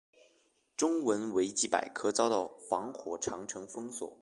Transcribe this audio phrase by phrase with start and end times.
[0.75, 4.09] 中文维基百科遭到防火长城封锁。